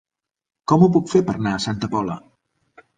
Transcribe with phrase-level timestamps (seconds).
[0.73, 2.21] Com ho puc fer per anar a Santa Pola?